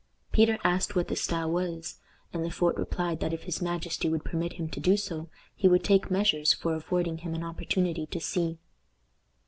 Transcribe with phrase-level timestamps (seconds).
[0.31, 1.99] Peter asked what this style was,
[2.33, 5.67] and Le Fort replied that if his majesty would permit him to do so, he
[5.67, 8.57] would take measures for affording him an opportunity to see.